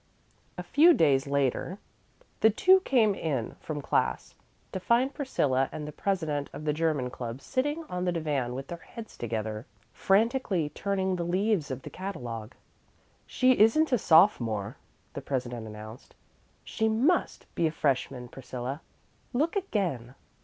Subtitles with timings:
[0.57, 1.77] A few days later
[2.39, 4.33] the two came in from class,
[4.71, 8.69] to find Priscilla and the president of the German Club sitting on the divan with
[8.69, 12.55] their heads together, frantically turning the leaves of the catalogue.
[13.27, 14.77] "She isn't a sophomore,"
[15.13, 16.15] the president announced.
[16.63, 18.81] "She must be a freshman, Priscilla.
[19.33, 20.15] Look again."